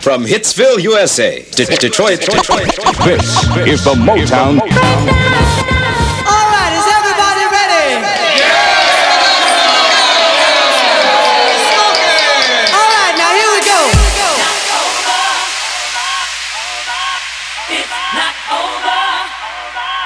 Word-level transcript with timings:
From 0.00 0.24
Hitsville, 0.24 0.80
USA 0.80 1.42
to 1.42 1.64
Detroit, 1.66 2.20
Detroit, 2.20 2.40
Detroit. 2.40 3.04
This 3.04 3.20
is 3.68 3.84
the 3.84 3.92
Motown. 4.00 4.56
All 4.56 4.66
right, 6.48 6.72
is 6.72 6.88
everybody 6.88 7.44
ready? 7.52 8.00
Yeah! 8.40 8.80
All 12.72 12.88
right, 12.96 13.14
now 13.20 13.28
here 13.36 13.50
we 13.52 13.60
go. 13.60 13.76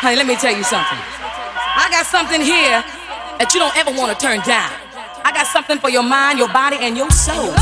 Honey, 0.03 0.17
let 0.17 0.27
me 0.27 0.35
tell 0.35 0.57
you 0.57 0.65
something. 0.65 0.99
I 0.99 1.87
got 1.93 2.05
something 2.07 2.41
here 2.41 2.83
that 3.39 3.55
you 3.55 3.61
don't 3.61 3.77
ever 3.77 3.93
want 3.93 4.11
to 4.11 4.19
turn 4.19 4.41
down. 4.41 4.73
I 5.23 5.31
got 5.33 5.47
something 5.47 5.79
for 5.79 5.89
your 5.89 6.03
mind, 6.03 6.41
your 6.41 6.49
body, 6.49 6.79
and 6.81 6.97
your 6.97 7.11
soul. 7.11 7.55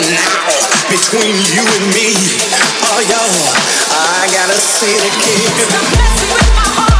now 0.00 0.46
between 0.90 1.34
you 1.52 1.64
and 1.64 1.86
me. 1.94 2.12
Oh, 2.84 3.00
yo, 3.00 3.22
I 3.96 4.28
gotta 4.32 4.54
see 4.54 4.92
it 4.92 5.04
again. 5.08 5.52
Messing 5.96 6.32
with 6.34 6.54
my 6.54 6.68
heart. 6.76 6.95